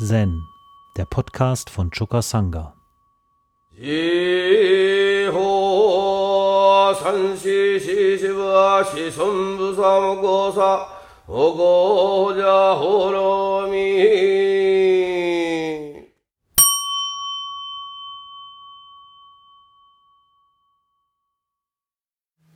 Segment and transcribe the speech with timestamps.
[0.00, 0.46] Zen,
[0.96, 2.72] der Podcast von Choka Sangha.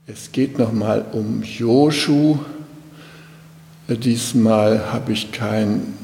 [0.07, 2.39] Es geht nochmal um Joshu.
[3.89, 6.02] Diesmal habe ich kein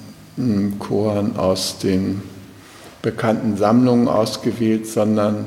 [0.79, 2.23] Koran aus den
[3.03, 5.47] bekannten Sammlungen ausgewählt, sondern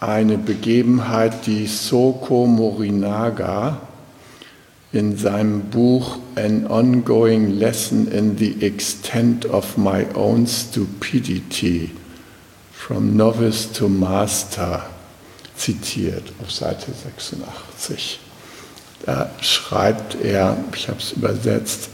[0.00, 3.80] eine Begebenheit, die Soko Morinaga
[4.92, 11.90] in seinem Buch An Ongoing Lesson in the Extent of My Own Stupidity
[12.72, 14.86] From Novice to Master
[15.56, 18.18] zitiert auf Seite 86.
[19.04, 21.90] Da schreibt er, ich habe es übersetzt,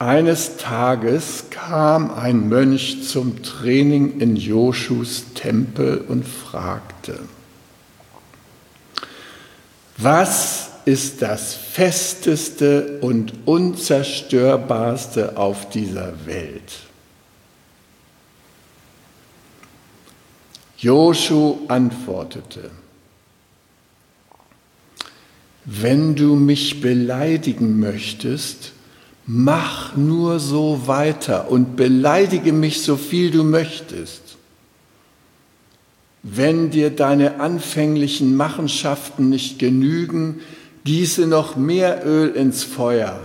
[0.00, 7.20] eines Tages kam ein Mönch zum Training in Joshus Tempel und fragte,
[9.98, 16.78] was ist das festeste und unzerstörbarste auf dieser Welt?
[20.78, 22.70] Joshu antwortete,
[25.66, 28.72] wenn du mich beleidigen möchtest,
[29.32, 34.22] mach nur so weiter und beleidige mich so viel du möchtest.
[36.24, 40.40] Wenn dir deine anfänglichen Machenschaften nicht genügen,
[40.82, 43.20] gieße noch mehr Öl ins Feuer.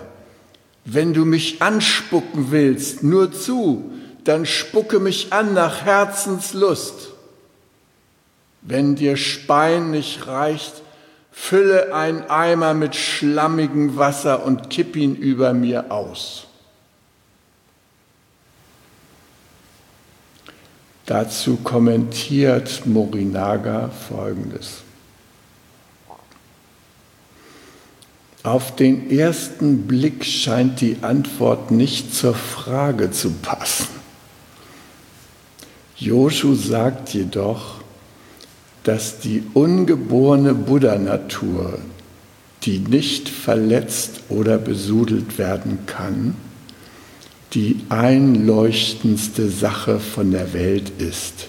[0.86, 3.92] Wenn du mich anspucken willst, nur zu,
[4.26, 7.14] dann spucke mich an nach Herzenslust.
[8.62, 10.84] Wenn dir Spein nicht reicht,
[11.38, 16.48] Fülle einen Eimer mit schlammigem Wasser und kipp ihn über mir aus.
[21.06, 24.78] Dazu kommentiert Morinaga Folgendes.
[28.42, 33.90] Auf den ersten Blick scheint die Antwort nicht zur Frage zu passen.
[35.98, 37.85] Joshu sagt jedoch,
[38.86, 41.80] dass die ungeborene Buddha-Natur,
[42.64, 46.36] die nicht verletzt oder besudelt werden kann,
[47.54, 51.48] die einleuchtendste Sache von der Welt ist,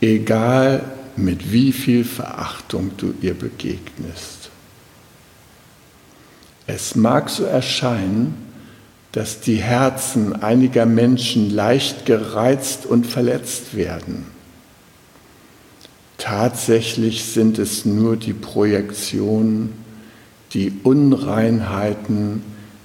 [0.00, 0.84] egal
[1.16, 4.50] mit wie viel Verachtung du ihr begegnest.
[6.68, 8.34] Es mag so erscheinen,
[9.10, 14.37] dass die Herzen einiger Menschen leicht gereizt und verletzt werden
[16.18, 19.72] Tatsächlich sind es nur die Projektionen,
[20.52, 22.42] die Unreinheiten,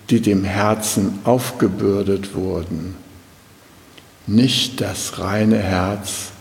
[0.09, 2.95] die dem Herzen aufgebürdet wurden,
[4.27, 6.31] nicht das reine Herz,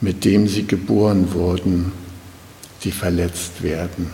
[0.00, 1.92] mit dem sie geboren wurden,
[2.82, 4.10] die verletzt werden.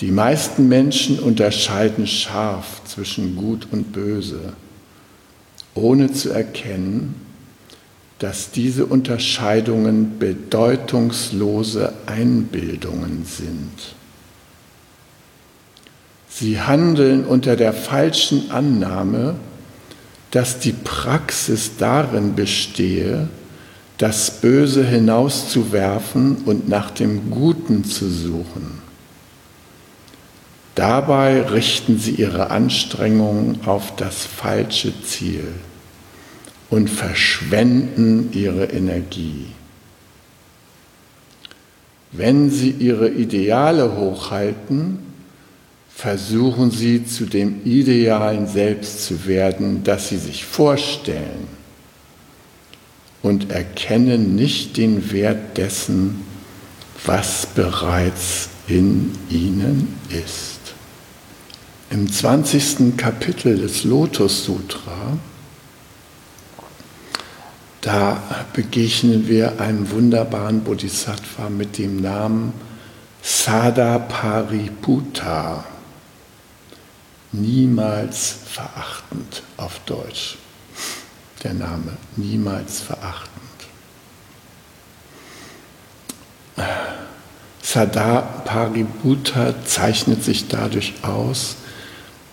[0.00, 4.52] Die meisten Menschen unterscheiden scharf zwischen Gut und Böse,
[5.74, 7.25] ohne zu erkennen,
[8.18, 13.94] dass diese Unterscheidungen bedeutungslose Einbildungen sind.
[16.28, 19.36] Sie handeln unter der falschen Annahme,
[20.30, 23.28] dass die Praxis darin bestehe,
[23.98, 28.82] das Böse hinauszuwerfen und nach dem Guten zu suchen.
[30.74, 35.44] Dabei richten sie ihre Anstrengungen auf das falsche Ziel
[36.70, 39.46] und verschwenden ihre Energie.
[42.12, 44.98] Wenn sie ihre Ideale hochhalten,
[45.88, 51.48] versuchen sie zu dem idealen Selbst zu werden, das sie sich vorstellen
[53.22, 56.22] und erkennen nicht den Wert dessen,
[57.04, 60.60] was bereits in ihnen ist.
[61.90, 62.96] Im 20.
[62.96, 65.18] Kapitel des Lotus Sutra
[67.86, 68.20] da
[68.52, 72.52] begegnen wir einem wunderbaren Bodhisattva mit dem Namen
[73.22, 75.64] Sada Pariputta.
[77.30, 80.36] Niemals verachtend auf Deutsch.
[81.44, 83.30] Der Name, niemals verachtend.
[87.62, 91.54] Sada Pariputta zeichnet sich dadurch aus,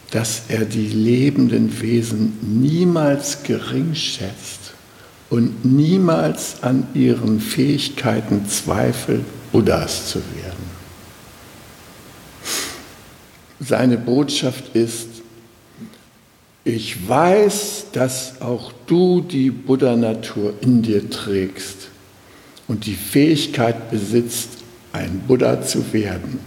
[0.09, 4.62] dass er die lebenden Wesen niemals gering schätzt
[5.33, 10.63] und niemals an ihren Fähigkeiten zweifelt, Buddhas zu werden.
[13.59, 15.07] Seine Botschaft ist,
[16.63, 21.89] ich weiß, dass auch du die Buddha-Natur in dir trägst
[22.67, 24.49] und die Fähigkeit besitzt,
[24.91, 26.37] ein Buddha zu werden.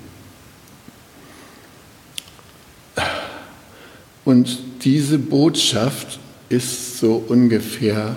[4.25, 8.17] Und diese Botschaft ist so ungefähr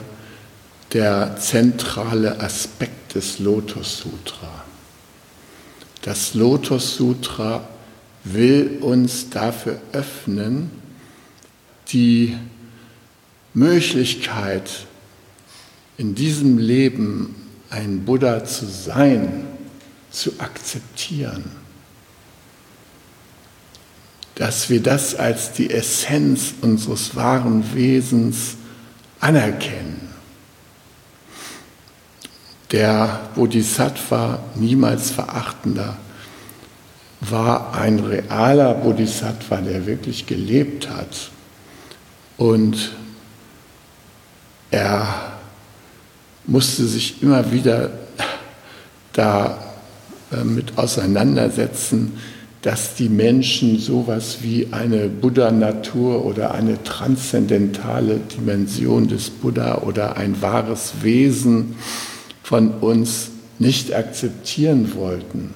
[0.94, 4.63] der zentrale Aspekt des Lotus Sutra.
[6.01, 7.68] Das Lotus Sutra
[8.24, 10.71] will uns dafür öffnen,
[11.89, 12.38] die
[13.53, 14.86] Möglichkeit,
[15.97, 17.35] in diesem Leben
[17.69, 19.45] ein Buddha zu sein,
[20.12, 21.44] zu akzeptieren.
[24.35, 28.56] Dass wir das als die Essenz unseres wahren Wesens
[29.19, 30.08] anerkennen.
[32.71, 35.98] Der Bodhisattva, niemals verachtender,
[37.21, 41.31] war ein realer Bodhisattva, der wirklich gelebt hat.
[42.38, 42.92] Und
[44.71, 45.07] er
[46.45, 47.89] musste sich immer wieder
[49.13, 52.13] damit auseinandersetzen,
[52.62, 60.42] dass die Menschen sowas wie eine Buddha-Natur oder eine transzendentale Dimension des Buddha oder ein
[60.42, 61.75] wahres Wesen
[62.50, 63.30] von uns
[63.60, 65.54] nicht akzeptieren wollten.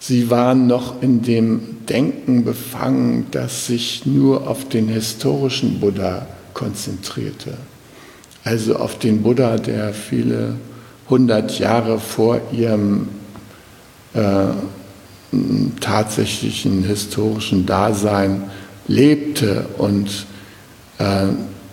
[0.00, 7.52] Sie waren noch in dem Denken befangen, das sich nur auf den historischen Buddha konzentrierte.
[8.42, 10.56] Also auf den Buddha, der viele
[11.08, 13.08] hundert Jahre vor ihrem
[14.14, 14.46] äh,
[15.80, 18.50] tatsächlichen historischen Dasein
[18.88, 19.66] lebte.
[19.78, 20.26] Und
[20.98, 21.26] äh,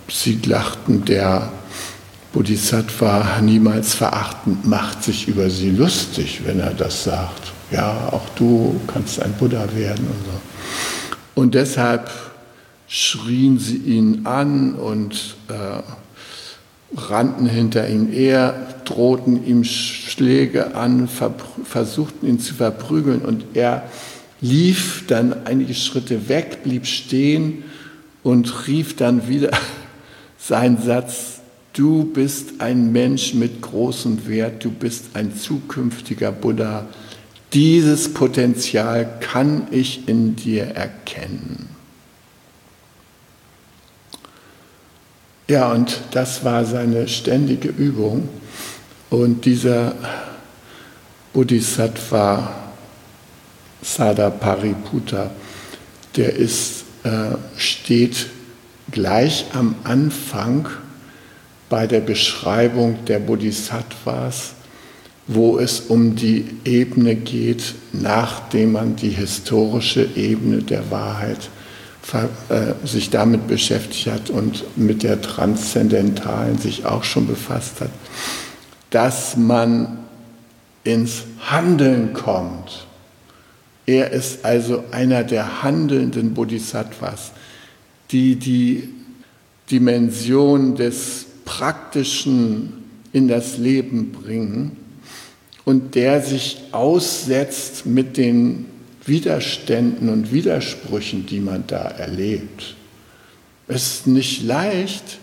[0.08, 1.50] sie lachten, der
[2.32, 8.80] Bodhisattva niemals verachtend macht sich über sie lustig, wenn er das sagt ja, auch du
[8.86, 11.40] kannst ein Buddha werden und so.
[11.40, 12.10] Und deshalb
[12.88, 21.08] schrien sie ihn an und äh, rannten hinter ihm her, drohten ihm Schläge an,
[21.64, 23.84] versuchten ihn zu verprügeln und er
[24.40, 27.62] lief dann einige Schritte weg, blieb stehen
[28.24, 29.50] und rief dann wieder
[30.38, 31.39] seinen Satz,
[31.72, 36.86] du bist ein Mensch mit großem Wert, du bist ein zukünftiger Buddha,
[37.52, 41.68] dieses Potenzial kann ich in dir erkennen.
[45.48, 48.28] Ja, und das war seine ständige Übung.
[49.10, 49.96] Und dieser
[51.32, 52.54] Bodhisattva
[53.82, 55.30] Sadapariputa,
[56.14, 58.26] der ist, äh, steht
[58.92, 60.68] gleich am Anfang
[61.70, 64.54] bei der Beschreibung der Bodhisattvas
[65.32, 71.50] wo es um die Ebene geht, nachdem man die historische Ebene der Wahrheit
[72.48, 77.90] äh, sich damit beschäftigt hat und mit der transzendentalen sich auch schon befasst hat,
[78.90, 79.98] dass man
[80.82, 82.86] ins Handeln kommt.
[83.86, 87.30] Er ist also einer der handelnden Bodhisattvas,
[88.10, 88.88] die die
[89.70, 92.72] Dimension des Praktischen
[93.12, 94.76] in das Leben bringen
[95.64, 98.66] und der sich aussetzt mit den
[99.04, 102.76] Widerständen und Widersprüchen, die man da erlebt.
[103.66, 105.18] Es ist nicht leicht,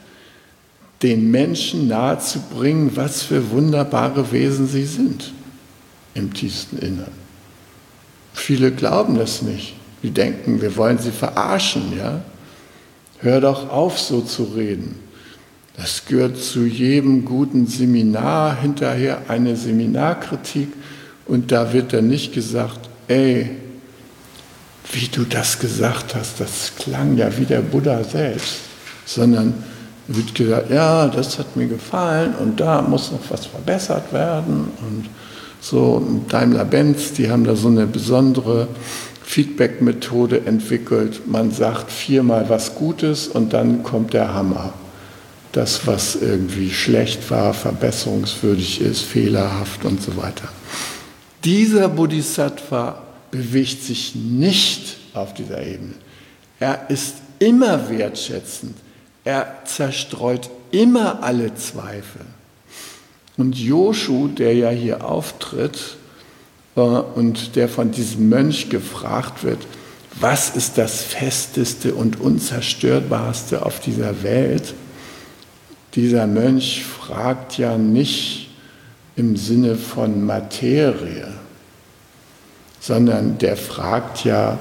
[1.01, 5.31] den Menschen nahezubringen, was für wunderbare Wesen sie sind
[6.13, 7.13] im tiefsten Innern.
[8.33, 9.75] Viele glauben das nicht.
[10.03, 12.21] Die denken, wir wollen sie verarschen, ja?
[13.19, 15.06] Hör doch auf, so zu reden.
[15.77, 20.69] Das gehört zu jedem guten Seminar hinterher eine Seminarkritik.
[21.27, 23.51] Und da wird dann nicht gesagt, ey,
[24.91, 28.57] wie du das gesagt hast, das klang ja wie der Buddha selbst,
[29.05, 29.53] sondern
[30.07, 35.09] wird gesagt, ja, das hat mir gefallen und da muss noch was verbessert werden und
[35.59, 36.21] so.
[36.29, 38.67] Daimler-Benz, die haben da so eine besondere
[39.23, 41.27] Feedback-Methode entwickelt.
[41.27, 44.73] Man sagt viermal was Gutes und dann kommt der Hammer
[45.51, 50.49] das, was irgendwie schlecht war, verbesserungswürdig ist, fehlerhaft und so weiter.
[51.43, 53.01] Dieser Bodhisattva
[53.31, 55.93] bewegt sich nicht auf dieser Ebene.
[56.59, 58.75] Er ist immer wertschätzend.
[59.23, 62.21] Er zerstreut immer alle Zweifel.
[63.37, 65.97] Und Joshu, der ja hier auftritt
[66.75, 69.59] äh, und der von diesem Mönch gefragt wird,
[70.19, 74.73] was ist das Festeste und Unzerstörbarste auf dieser Welt?
[75.95, 78.49] Dieser Mönch fragt ja nicht
[79.15, 81.27] im Sinne von Materie,
[82.79, 84.59] sondern der fragt ja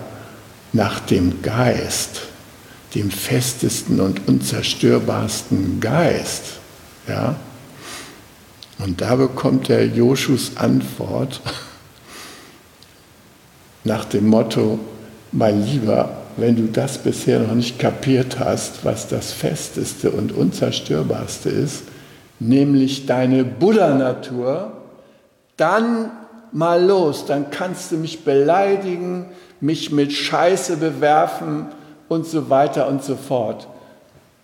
[0.73, 2.23] nach dem Geist.
[2.97, 6.45] dem festesten und unzerstörbarsten Geist.
[7.07, 7.37] Ja?
[8.79, 11.43] Und da bekommt der Joschus Antwort
[13.85, 14.79] nach dem Motto,
[15.31, 21.49] mein Lieber, wenn du das bisher noch nicht kapiert hast, was das Festeste und Unzerstörbarste
[21.49, 21.85] ist,
[22.39, 24.73] nämlich deine Buddha-Natur,
[25.57, 26.11] dann
[26.53, 29.27] mal los, dann kannst du mich beleidigen,
[29.61, 31.67] mich mit Scheiße bewerfen
[32.09, 33.67] und so weiter und so fort.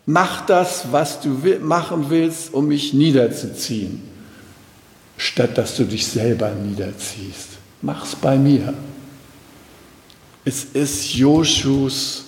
[0.06, 4.02] Mach das, was du machen willst, um mich niederzuziehen,
[5.16, 7.50] statt dass du dich selber niederziehst.
[7.82, 8.74] Mach's bei mir.
[10.44, 12.24] Es ist Joshus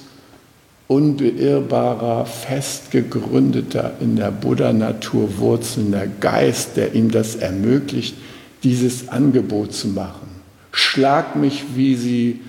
[0.86, 8.14] unbeirrbarer, fest gegründeter, in der Buddha-Natur wurzelnder Geist, der ihm das ermöglicht,
[8.62, 10.28] dieses Angebot zu machen.
[10.70, 12.40] Schlag mich, wie sie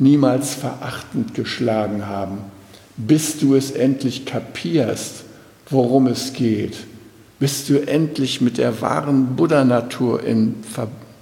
[0.00, 2.38] niemals verachtend geschlagen haben,
[2.96, 5.24] bis du es endlich kapierst,
[5.70, 6.76] worum es geht,
[7.38, 10.56] bis du endlich mit der wahren Buddha-Natur in,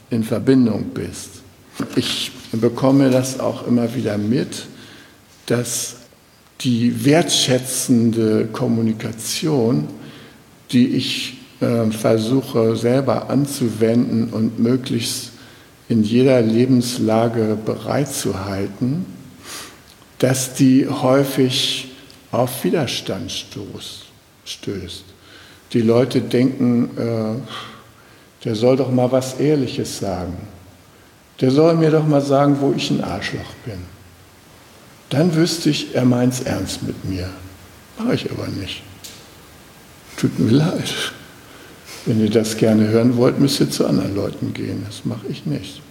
[0.08, 1.28] in Verbindung bist.
[1.94, 4.66] Ich bekomme das auch immer wieder mit,
[5.46, 5.96] dass
[6.60, 9.88] die wertschätzende Kommunikation,
[10.72, 15.32] die ich äh, versuche selber anzuwenden und möglichst
[15.88, 19.06] in jeder Lebenslage bereitzuhalten,
[20.18, 21.90] dass die häufig
[22.32, 23.30] auf Widerstand
[24.44, 25.04] stößt.
[25.72, 30.36] Die Leute denken, äh, der soll doch mal was Ehrliches sagen.
[31.40, 33.78] Der soll mir doch mal sagen, wo ich ein Arschloch bin.
[35.10, 37.28] Dann wüsste ich, er meint es ernst mit mir.
[37.98, 38.82] Mache ich aber nicht.
[40.16, 41.12] Tut mir leid.
[42.06, 44.84] Wenn ihr das gerne hören wollt, müsst ihr zu anderen Leuten gehen.
[44.86, 45.82] Das mache ich nicht.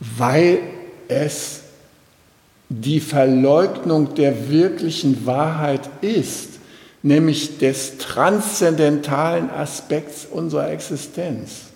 [0.00, 0.58] Weil
[1.08, 1.60] es
[2.68, 6.50] die Verleugnung der wirklichen Wahrheit ist,
[7.02, 11.73] nämlich des transzendentalen Aspekts unserer Existenz.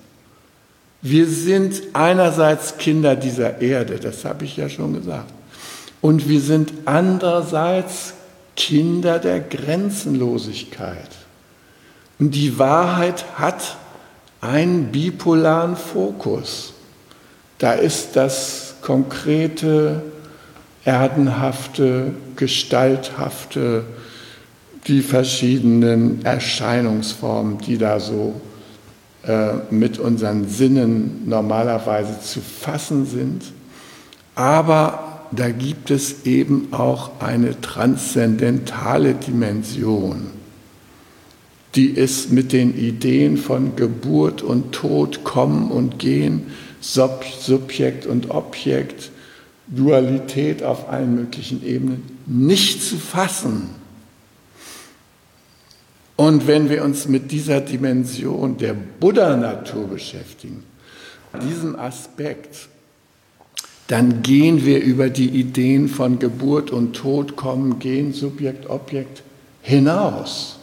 [1.01, 5.33] Wir sind einerseits Kinder dieser Erde, das habe ich ja schon gesagt,
[6.01, 8.15] und wir sind andererseits
[8.57, 11.11] Kinder der Grenzenlosigkeit.
[12.19, 13.77] Und die Wahrheit hat
[14.41, 16.73] einen bipolaren Fokus.
[17.59, 20.03] Da ist das konkrete,
[20.85, 23.85] erdenhafte, gestalthafte,
[24.87, 28.41] die verschiedenen Erscheinungsformen, die da so
[29.71, 33.43] mit unseren Sinnen normalerweise zu fassen sind.
[34.35, 40.39] Aber da gibt es eben auch eine transzendentale Dimension
[41.75, 46.49] die ist mit den Ideen von Geburt und Tod, Kommen und Gehen,
[46.81, 49.11] Subjekt und Objekt,
[49.69, 53.71] Dualität auf allen möglichen Ebenen nicht zu fassen.
[56.19, 60.65] Und wenn wir uns mit dieser Dimension der Buddha-Natur beschäftigen,
[61.41, 62.67] diesem Aspekt,
[63.87, 69.23] dann gehen wir über die Ideen von Geburt und Tod, Kommen, Gehen, Subjekt, Objekt
[69.63, 70.59] hinaus.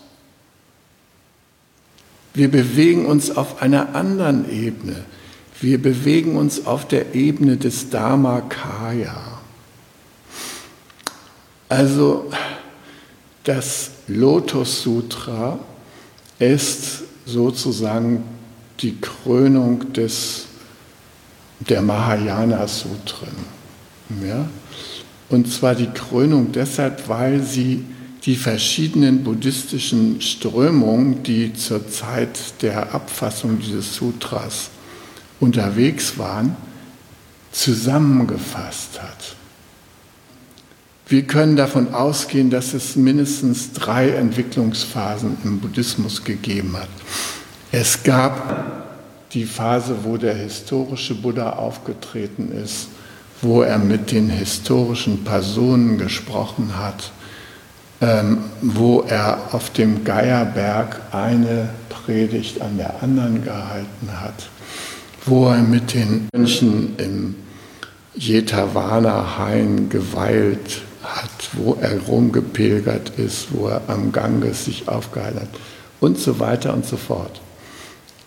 [2.33, 5.05] Wir bewegen uns auf einer anderen Ebene.
[5.62, 9.39] Wir bewegen uns auf der Ebene des Dharmakaya.
[11.69, 12.29] Also
[13.45, 15.59] das Lotus Sutra
[16.38, 18.24] ist sozusagen
[18.79, 20.45] die Krönung des,
[21.59, 23.35] der Mahayana Sutren.
[24.24, 24.47] Ja?
[25.29, 27.83] Und zwar die Krönung deshalb, weil sie
[28.25, 34.69] die verschiedenen buddhistischen Strömungen, die zur Zeit der Abfassung dieses Sutras
[35.39, 36.55] unterwegs waren,
[37.51, 39.35] zusammengefasst hat.
[41.07, 46.89] Wir können davon ausgehen, dass es mindestens drei Entwicklungsphasen im Buddhismus gegeben hat.
[47.71, 48.74] Es gab
[49.31, 52.88] die Phase, wo der historische Buddha aufgetreten ist,
[53.43, 57.12] wo er mit den historischen Personen gesprochen hat,
[58.01, 64.50] ähm, wo er auf dem Geierberg eine Predigt an der anderen gehalten hat,
[65.24, 67.35] wo er mit den Mönchen im
[68.15, 75.50] Jetavana-Hain geweilt hat, wo er rumgepilgert ist, wo er am Ganges sich aufgehalten hat
[76.00, 77.41] und so weiter und so fort.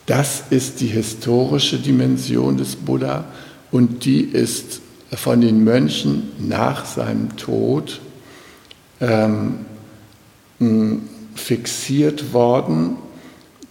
[0.06, 3.26] Das ist die historische Dimension des Buddha
[3.70, 4.80] und die ist
[5.12, 8.00] von den Mönchen nach seinem Tod
[9.00, 9.66] ähm,
[11.34, 12.96] fixiert worden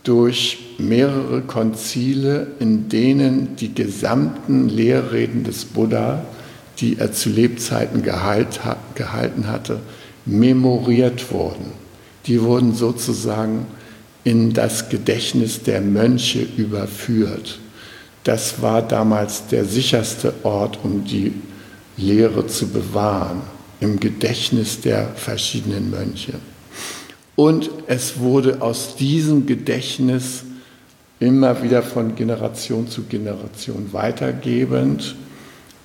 [0.03, 6.23] durch mehrere Konzile, in denen die gesamten Lehrreden des Buddha,
[6.79, 9.79] die er zu Lebzeiten gehalten hatte,
[10.25, 11.71] memoriert wurden.
[12.25, 13.65] Die wurden sozusagen
[14.23, 17.59] in das Gedächtnis der Mönche überführt.
[18.23, 21.33] Das war damals der sicherste Ort, um die
[21.95, 23.41] Lehre zu bewahren,
[23.79, 26.33] im Gedächtnis der verschiedenen Mönche.
[27.35, 30.43] Und es wurde aus diesem Gedächtnis
[31.19, 35.15] immer wieder von Generation zu Generation weitergebend,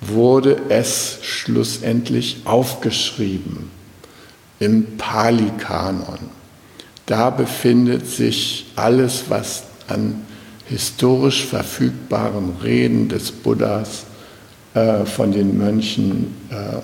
[0.09, 3.69] wurde es schlussendlich aufgeschrieben
[4.59, 6.29] im Pali-Kanon.
[7.05, 10.25] Da befindet sich alles, was an
[10.67, 14.05] historisch verfügbaren Reden des Buddhas
[14.73, 16.79] äh, von den Mönchen äh,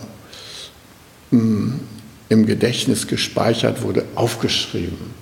[1.32, 5.14] im Gedächtnis gespeichert wurde, aufgeschrieben.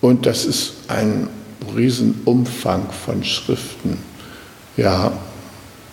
[0.00, 1.28] Und das ist ein
[1.76, 3.98] Riesenumfang von Schriften.
[4.76, 5.12] Ja,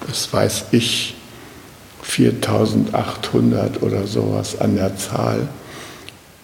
[0.09, 1.15] das weiß ich,
[2.01, 5.47] 4800 oder sowas an der Zahl.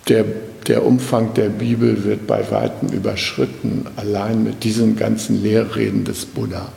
[0.08, 0.24] Der,
[0.68, 6.72] der Umfang der Bibel wird bei weitem überschritten, allein mit diesen ganzen Lehrreden des Buddha.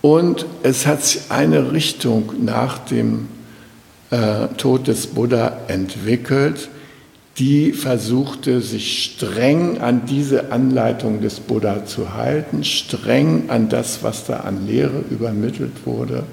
[0.00, 3.28] Und es hat sich eine Richtung nach dem
[4.10, 6.70] äh, Tod des Buddha entwickelt,
[7.38, 14.26] die versuchte, sich streng an diese Anleitung des Buddha zu halten, streng an das, was
[14.26, 16.24] da an Lehre übermittelt wurde.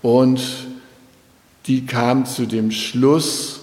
[0.00, 0.40] Und
[1.66, 3.60] die kam zu dem Schluss,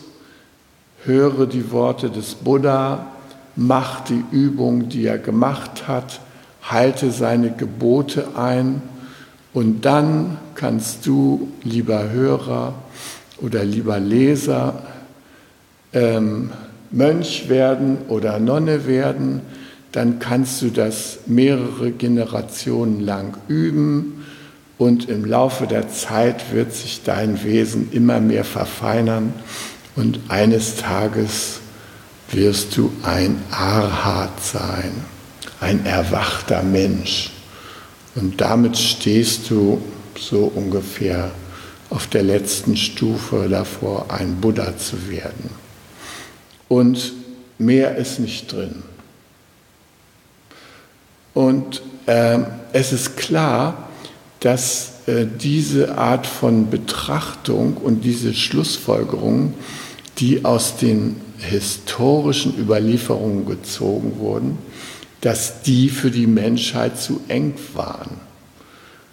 [1.04, 3.08] höre die Worte des Buddha,
[3.56, 6.20] mach die Übung, die er gemacht hat,
[6.62, 8.84] halte seine Gebote ein
[9.54, 12.76] und dann kannst du, lieber Hörer
[13.42, 14.84] oder lieber Leser,
[15.94, 16.52] ähm,
[16.92, 19.42] Mönch werden oder Nonne werden,
[19.92, 24.26] dann kannst du das mehrere Generationen lang üben
[24.78, 29.34] und im Laufe der Zeit wird sich dein Wesen immer mehr verfeinern
[29.96, 31.60] und eines Tages
[32.32, 34.92] wirst du ein Arhat sein,
[35.60, 37.32] ein erwachter Mensch.
[38.16, 39.82] Und damit stehst du
[40.20, 41.32] so ungefähr
[41.90, 45.67] auf der letzten Stufe davor, ein Buddha zu werden.
[46.68, 47.14] Und
[47.58, 48.84] mehr ist nicht drin.
[51.34, 52.40] Und äh,
[52.74, 53.90] es ist klar,
[54.40, 59.54] dass äh, diese Art von Betrachtung und diese Schlussfolgerungen,
[60.18, 64.58] die aus den historischen Überlieferungen gezogen wurden,
[65.22, 68.18] dass die für die Menschheit zu eng waren.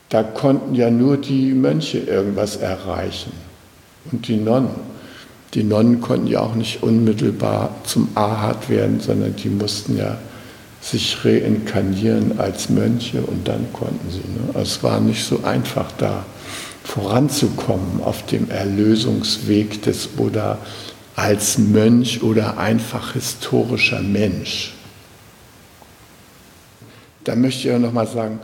[0.09, 3.33] Da konnten ja nur die Mönche irgendwas erreichen
[4.11, 4.94] und die Nonnen.
[5.55, 10.19] Die Nonnen konnten ja auch nicht unmittelbar zum Ahat werden, sondern die mussten ja
[10.81, 14.19] sich reinkarnieren als Mönche und dann konnten sie.
[14.19, 14.61] Ne?
[14.61, 16.27] Es war nicht so einfach da
[16.83, 20.59] voranzukommen auf dem Erlösungsweg des Buddha
[21.17, 24.75] als Mönch oder einfach historischer Mensch.
[27.23, 28.41] Da möchte ich auch nochmal sagen,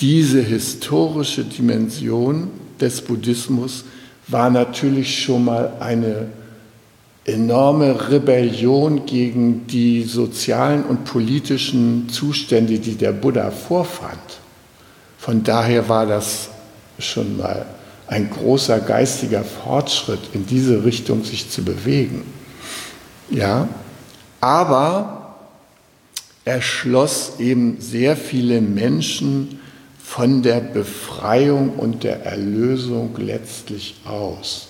[0.00, 3.84] diese historische Dimension des Buddhismus
[4.28, 6.28] war natürlich schon mal eine
[7.24, 14.20] enorme Rebellion gegen die sozialen und politischen Zustände, die der Buddha vorfand.
[15.18, 16.50] Von daher war das
[16.98, 17.66] schon mal
[18.06, 22.22] ein großer geistiger Fortschritt, in diese Richtung sich zu bewegen.
[23.30, 23.68] Ja,
[24.40, 25.34] aber
[26.44, 29.58] er schloss eben sehr viele Menschen
[30.06, 34.68] von der Befreiung und der Erlösung letztlich aus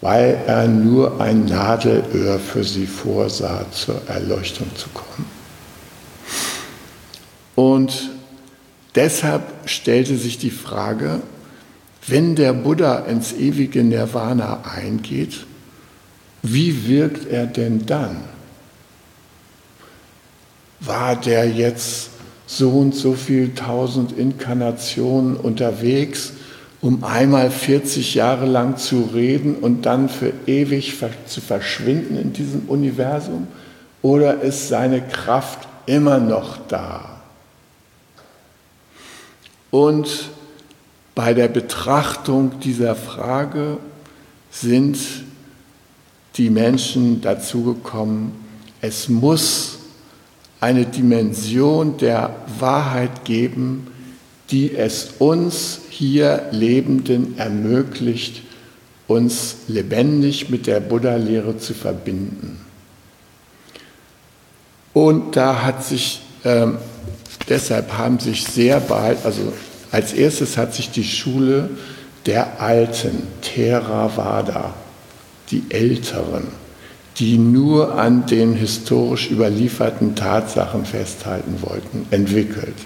[0.00, 5.26] weil er nur ein Nadelöhr für sie vorsah, zur Erleuchtung zu kommen.
[7.54, 8.10] Und
[8.94, 11.22] deshalb stellte sich die Frage,
[12.06, 15.46] wenn der Buddha ins ewige Nirvana eingeht,
[16.42, 18.18] wie wirkt er denn dann?
[20.78, 22.10] War der jetzt
[22.46, 26.32] so und so viel tausend Inkarnationen unterwegs
[26.80, 30.94] um einmal 40 Jahre lang zu reden und dann für ewig
[31.26, 33.48] zu verschwinden in diesem Universum?
[34.02, 37.22] Oder ist seine Kraft immer noch da?
[39.70, 40.28] Und
[41.14, 43.78] bei der Betrachtung dieser Frage
[44.50, 44.98] sind
[46.36, 48.44] die Menschen dazu gekommen,
[48.80, 49.75] es muss
[50.66, 53.86] eine Dimension der Wahrheit geben,
[54.50, 58.42] die es uns hier Lebenden ermöglicht,
[59.06, 62.58] uns lebendig mit der Buddha-Lehre zu verbinden.
[64.92, 66.66] Und da hat sich, äh,
[67.48, 69.52] deshalb haben sich sehr bald, also
[69.92, 71.70] als erstes hat sich die Schule
[72.26, 74.74] der Alten, Theravada,
[75.48, 76.48] die Älteren,
[77.18, 82.76] die nur an den historisch überlieferten Tatsachen festhalten wollten, entwickelt.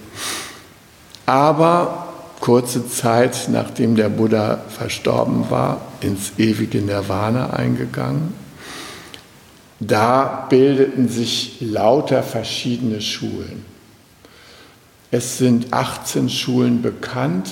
[1.26, 2.08] Aber
[2.40, 8.34] kurze Zeit nachdem der Buddha verstorben war, ins ewige Nirvana eingegangen.
[9.80, 13.64] Da bildeten sich lauter verschiedene Schulen.
[15.10, 17.50] Es sind 18 Schulen bekannt,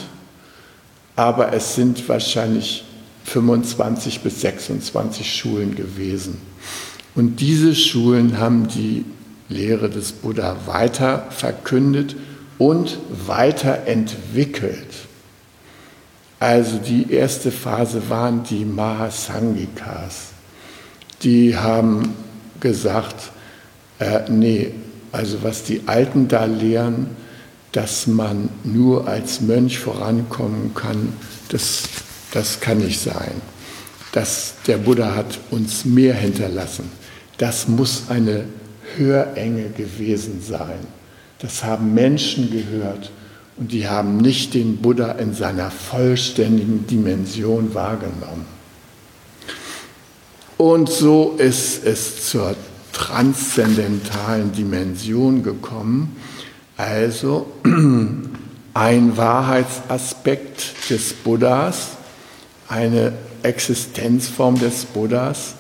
[1.17, 2.85] aber es sind wahrscheinlich
[3.25, 6.41] 25 bis 26 Schulen gewesen.
[7.19, 9.05] Und diese Schulen haben die
[9.49, 12.15] Lehre des Buddha weiter verkündet
[12.59, 14.87] und weiterentwickelt.
[16.39, 20.27] Also die erste Phase waren die Mahasangikas.
[21.23, 22.15] Die haben
[22.61, 23.33] gesagt,
[23.99, 24.71] äh, nee,
[25.11, 27.09] also was die Alten da lehren,
[27.73, 31.15] dass man nur als Mönch vorankommen kann,
[31.49, 31.83] das,
[32.31, 33.43] das kann nicht sein.
[34.13, 37.08] Das, der Buddha hat uns mehr hinterlassen.
[37.39, 38.45] Das muss eine
[38.97, 40.81] Hörenge gewesen sein.
[41.39, 43.11] Das haben Menschen gehört
[43.57, 48.47] und die haben nicht den Buddha in seiner vollständigen Dimension wahrgenommen.
[50.57, 52.57] Und so ist es zur
[52.93, 56.17] transzendentalen Dimension gekommen,
[56.77, 57.47] also
[58.75, 61.91] ein Wahrheitsaspekt des Buddhas,
[62.69, 63.13] eine
[63.45, 65.55] Existenzform des Buddhas,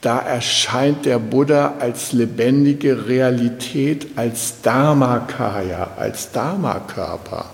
[0.00, 7.50] da erscheint der Buddha als lebendige Realität, als Dharmakaya, als Dharmakörper.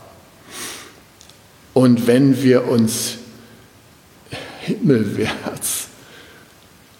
[1.74, 3.18] Und wenn wir uns
[4.60, 5.88] himmelwärts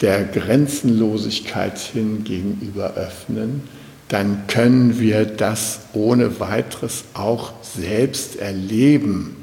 [0.00, 3.62] der Grenzenlosigkeit hin gegenüber öffnen,
[4.08, 9.36] dann können wir das ohne weiteres auch selbst erleben.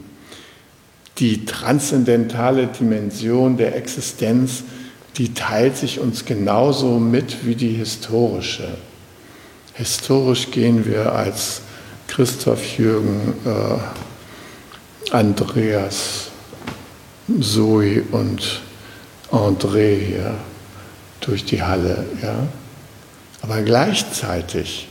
[1.18, 4.64] Die transzendentale Dimension der Existenz
[5.18, 8.68] die teilt sich uns genauso mit wie die historische.
[9.74, 11.62] Historisch gehen wir als
[12.08, 16.30] Christoph Jürgen, äh, Andreas,
[17.40, 18.62] Zoe und
[19.32, 20.36] André hier
[21.22, 22.06] durch die Halle.
[22.22, 22.36] Ja?
[23.42, 24.88] Aber gleichzeitig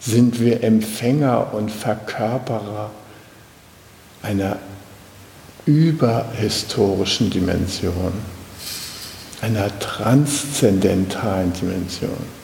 [0.00, 2.90] sind wir Empfänger und Verkörperer
[4.22, 4.58] einer
[5.64, 8.12] überhistorischen Dimension
[9.46, 12.36] einer transzendentalen Dimension.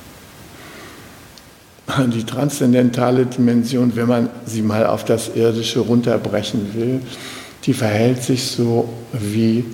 [2.12, 7.00] Die transzendentale Dimension, wenn man sie mal auf das Irdische runterbrechen will,
[7.64, 9.64] die verhält sich so wie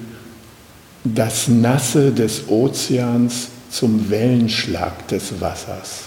[1.05, 6.05] das Nasse des Ozeans zum Wellenschlag des Wassers.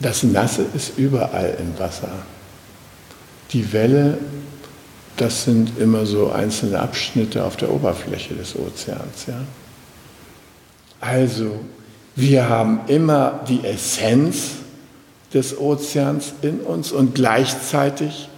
[0.00, 2.10] Das Nasse ist überall im Wasser.
[3.52, 4.18] Die Welle
[5.16, 9.26] das sind immer so einzelne Abschnitte auf der Oberfläche des Ozeans.
[9.26, 9.40] Ja?
[11.00, 11.60] Also,
[12.14, 14.56] wir haben immer die Essenz
[15.32, 18.28] des Ozeans in uns und gleichzeitig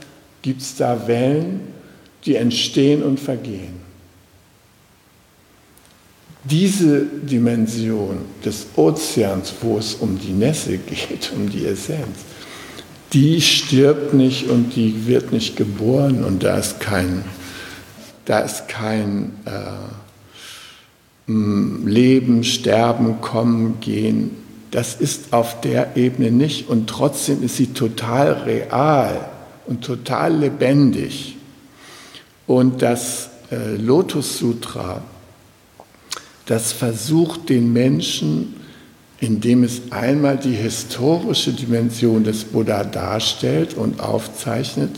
[0.43, 1.61] gibt es da Wellen,
[2.25, 3.79] die entstehen und vergehen.
[6.45, 12.19] Diese Dimension des Ozeans, wo es um die Nässe geht, um die Essenz,
[13.13, 17.25] die stirbt nicht und die wird nicht geboren und da ist kein,
[18.25, 19.89] da ist kein äh,
[21.27, 24.31] Leben, Sterben, Kommen, Gehen.
[24.71, 29.31] Das ist auf der Ebene nicht und trotzdem ist sie total real
[29.67, 31.37] und total lebendig.
[32.47, 35.03] Und das äh, Lotus Sutra,
[36.47, 38.55] das versucht den Menschen
[39.21, 44.91] indem es einmal die historische Dimension des Buddha darstellt und aufzeichnet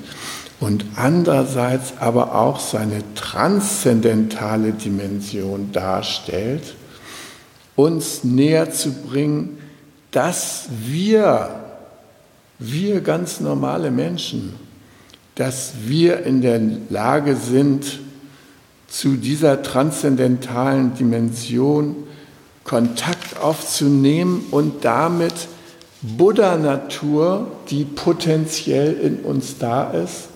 [0.61, 6.74] und andererseits aber auch seine transzendentale Dimension darstellt,
[7.76, 9.59] uns näher zu bringen,
[10.11, 11.61] dass wir,
[12.59, 14.54] wir ganz normale Menschen,
[15.35, 18.00] dass wir in der Lage sind,
[18.87, 21.96] zu dieser transzendentalen Dimension
[22.64, 25.35] Kontakt aufzunehmen und damit
[26.03, 30.29] Buddha-Natur, die potenziell in uns da ist,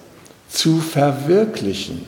[0.49, 2.07] zu verwirklichen.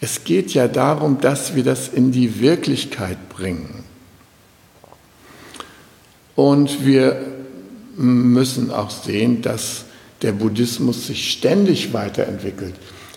[0.00, 3.84] Es geht ja darum, dass wir das in die Wirklichkeit bringen.
[6.34, 7.24] Und wir
[7.96, 9.84] müssen auch sehen, dass
[10.22, 12.74] der Buddhismus sich ständig weiterentwickelt.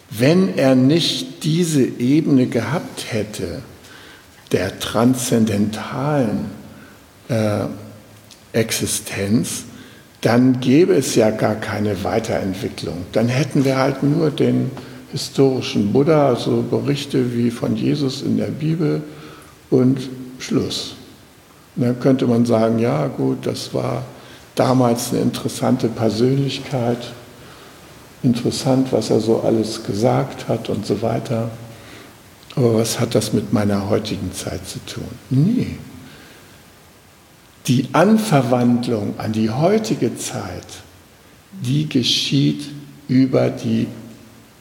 [0.10, 3.62] Wenn er nicht diese Ebene gehabt hätte,
[4.51, 6.45] der transzendentalen
[7.29, 7.65] äh,
[8.53, 9.65] Existenz,
[10.21, 13.05] dann gäbe es ja gar keine Weiterentwicklung.
[13.12, 14.71] Dann hätten wir halt nur den
[15.12, 19.01] historischen Buddha, so Berichte wie von Jesus in der Bibel
[19.69, 20.95] und Schluss.
[21.75, 24.03] Und dann könnte man sagen, ja gut, das war
[24.55, 27.12] damals eine interessante Persönlichkeit,
[28.23, 31.49] interessant, was er so alles gesagt hat und so weiter.
[32.57, 35.07] Aber was hat das mit meiner heutigen Zeit zu tun?
[35.29, 35.77] Nee.
[37.67, 40.65] Die Anverwandlung an die heutige Zeit,
[41.51, 42.65] die geschieht
[43.07, 43.85] über die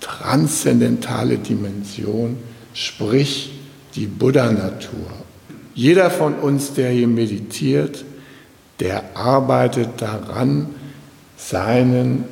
[0.00, 2.36] transzendentale Dimension,
[2.74, 3.52] sprich
[3.94, 5.10] die Buddha-Natur.
[5.74, 8.04] Jeder von uns, der hier meditiert,
[8.78, 10.66] der arbeitet daran,
[11.38, 12.24] seinen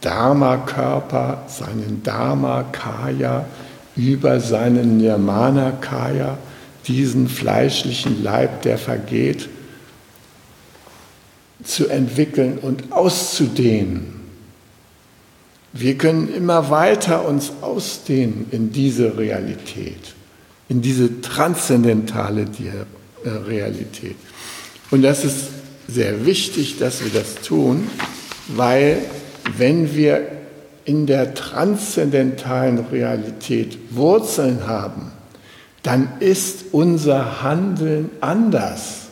[0.00, 3.46] Dharma-Körper, seinen Dharma-Kaya
[3.98, 6.38] über seinen Nirmana-Kaya,
[6.86, 9.48] diesen fleischlichen Leib, der vergeht,
[11.64, 14.14] zu entwickeln und auszudehnen.
[15.72, 20.14] Wir können immer weiter uns ausdehnen in diese Realität,
[20.68, 22.42] in diese transzendentale
[23.24, 24.16] äh, Realität.
[24.90, 25.48] Und das ist
[25.88, 27.88] sehr wichtig, dass wir das tun,
[28.48, 28.98] weil
[29.56, 30.37] wenn wir
[30.88, 35.12] in der transzendentalen Realität Wurzeln haben,
[35.82, 39.08] dann ist unser Handeln anders.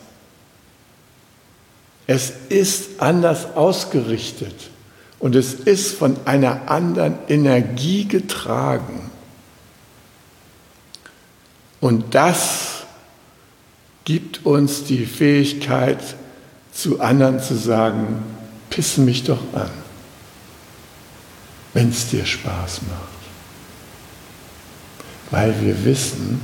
[2.06, 4.70] Es ist anders ausgerichtet
[5.18, 9.10] und es ist von einer anderen Energie getragen.
[11.80, 12.84] Und das
[14.04, 15.98] gibt uns die Fähigkeit,
[16.72, 18.22] zu anderen zu sagen,
[18.70, 19.70] pissen mich doch an,
[21.76, 23.18] wenn es dir Spaß macht.
[25.30, 26.42] Weil wir wissen,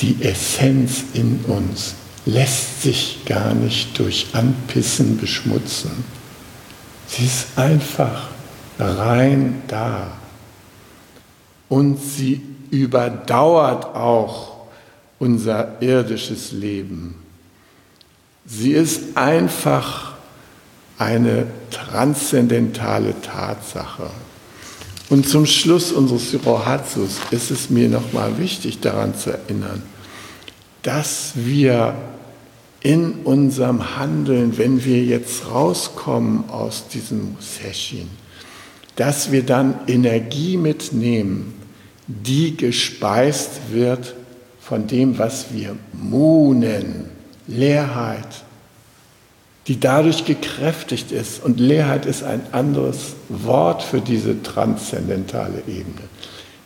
[0.00, 1.94] die Essenz in uns
[2.24, 5.90] lässt sich gar nicht durch Anpissen beschmutzen.
[7.06, 8.28] Sie ist einfach
[8.78, 10.12] rein da.
[11.68, 14.56] Und sie überdauert auch
[15.18, 17.16] unser irdisches Leben.
[18.46, 20.14] Sie ist einfach
[20.96, 24.10] eine transzendentale Tatsache.
[25.10, 29.82] Und zum Schluss unseres Sirohatsus ist es mir nochmal wichtig daran zu erinnern,
[30.82, 31.94] dass wir
[32.82, 38.08] in unserem Handeln, wenn wir jetzt rauskommen aus diesem Session,
[38.96, 41.54] dass wir dann Energie mitnehmen,
[42.06, 44.14] die gespeist wird
[44.60, 47.06] von dem, was wir munen,
[47.46, 48.44] Leerheit,
[49.68, 51.42] die dadurch gekräftigt ist.
[51.42, 56.08] Und Leerheit ist ein anderes Wort für diese transzendentale Ebene.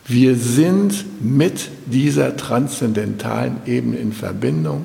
[0.06, 4.85] Wir sind mit dieser transzendentalen Ebene in Verbindung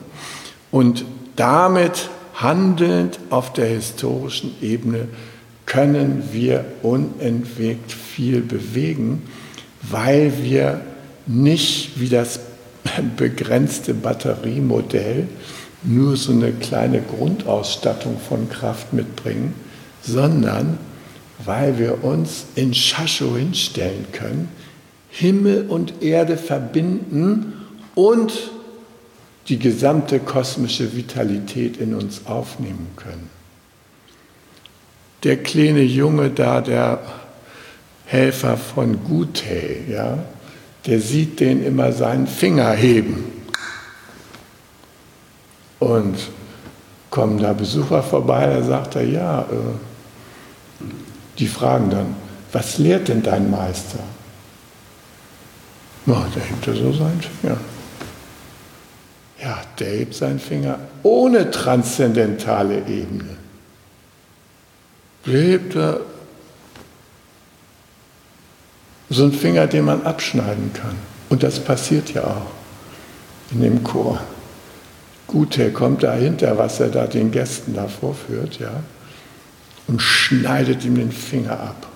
[0.72, 5.08] und damit handelnd auf der historischen Ebene
[5.68, 9.22] können wir unentwegt viel bewegen,
[9.84, 10.82] weil wir
[11.28, 12.40] nicht wie das
[13.16, 15.28] begrenzte Batteriemodell
[15.84, 19.54] nur so eine kleine Grundausstattung von Kraft mitbringen,
[20.02, 20.78] sondern
[21.44, 24.50] weil wir uns in Shasho hinstellen können,
[25.10, 27.54] Himmel und Erde verbinden
[27.96, 28.52] und
[29.48, 33.30] die gesamte kosmische Vitalität in uns aufnehmen können.
[35.24, 37.00] Der kleine Junge da, der
[38.06, 40.20] Helfer von Gute, ja,
[40.86, 43.31] der sieht den immer seinen Finger heben.
[45.82, 46.16] Und
[47.10, 50.86] kommen da Besucher vorbei, da sagt er, ja, äh,
[51.40, 52.16] die fragen dann,
[52.52, 53.98] was lehrt denn dein Meister?
[56.06, 57.58] Na, der hebt er so seinen Finger.
[59.42, 63.38] Ja, der hebt seinen Finger ohne transzendentale Ebene.
[65.26, 66.02] Der hebt er
[69.10, 70.96] so einen Finger, den man abschneiden kann.
[71.30, 72.52] Und das passiert ja auch
[73.52, 74.22] in dem Chor.
[75.32, 78.84] Gute kommt dahinter, was er da den Gästen da vorführt, ja,
[79.88, 81.88] und schneidet ihm den Finger ab.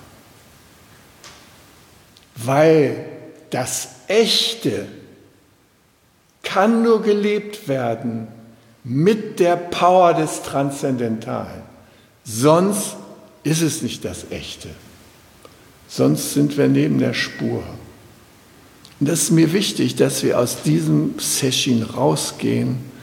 [2.36, 3.06] Weil
[3.50, 4.86] das Echte
[6.44, 8.28] kann nur gelebt werden
[8.84, 11.64] mit der Power des Transzendentalen.
[12.24, 12.96] Sonst
[13.44, 14.70] ist es nicht das Echte.
[15.88, 17.64] Sonst sind wir neben der Spur.
[19.00, 22.95] Und das ist mir wichtig, dass wir aus diesem Session rausgehen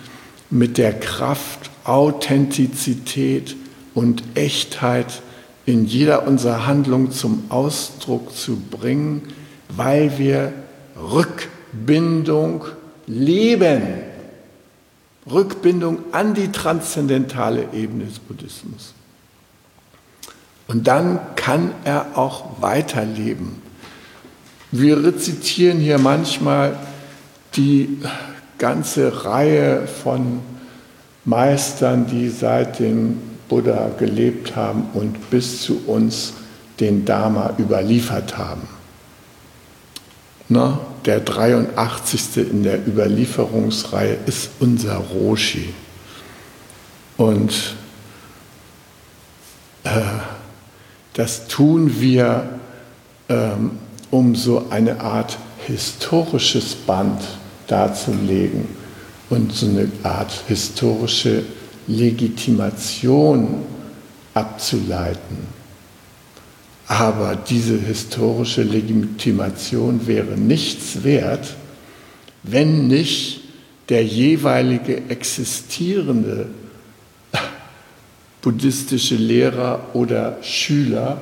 [0.52, 3.56] mit der Kraft, Authentizität
[3.94, 5.22] und Echtheit
[5.64, 9.22] in jeder unserer Handlung zum Ausdruck zu bringen,
[9.74, 10.52] weil wir
[10.96, 12.64] Rückbindung
[13.06, 13.82] leben.
[15.30, 18.92] Rückbindung an die transzendentale Ebene des Buddhismus.
[20.68, 23.62] Und dann kann er auch weiterleben.
[24.70, 26.78] Wir rezitieren hier manchmal
[27.56, 27.98] die
[28.62, 30.38] ganze Reihe von
[31.24, 36.34] Meistern, die seit dem Buddha gelebt haben und bis zu uns
[36.78, 38.68] den Dharma überliefert haben.
[40.48, 42.36] Na, der 83.
[42.52, 45.74] in der Überlieferungsreihe ist unser Roshi.
[47.16, 47.74] Und
[49.82, 50.02] äh,
[51.14, 52.60] das tun wir,
[53.28, 53.72] ähm,
[54.12, 57.22] um so eine Art historisches Band
[57.66, 58.66] darzulegen
[59.30, 61.42] und so eine Art historische
[61.86, 63.64] Legitimation
[64.34, 65.38] abzuleiten.
[66.86, 71.54] Aber diese historische Legitimation wäre nichts wert,
[72.42, 73.40] wenn nicht
[73.88, 76.46] der jeweilige existierende
[78.42, 81.20] buddhistische Lehrer oder Schüler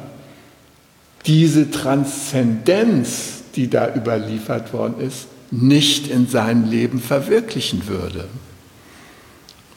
[1.26, 8.28] diese Transzendenz, die da überliefert worden ist, nicht in seinem Leben verwirklichen würde.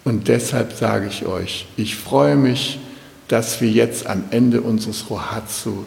[0.03, 2.79] Und deshalb sage ich euch, ich freue mich,
[3.27, 5.85] dass wir jetzt am Ende unseres Rohatsu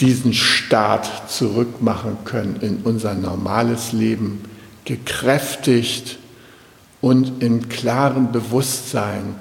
[0.00, 4.42] diesen Start zurückmachen können in unser normales Leben,
[4.84, 6.18] gekräftigt
[7.00, 9.36] und im klaren Bewusstsein,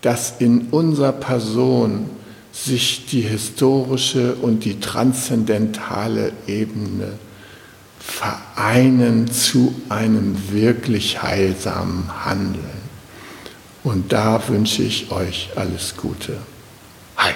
[0.00, 2.10] dass in unserer Person
[2.50, 7.12] sich die historische und die transzendentale Ebene
[8.02, 12.82] vereinen zu einem wirklich heilsamen Handeln.
[13.84, 16.38] Und da wünsche ich euch alles Gute.
[17.16, 17.32] Hi.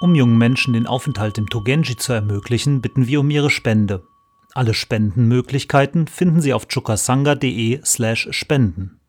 [0.00, 4.06] Um jungen Menschen den Aufenthalt im Togenji zu ermöglichen, bitten wir um ihre Spende.
[4.52, 9.00] Alle Spendenmöglichkeiten finden Sie auf chukasanga.de slash spenden.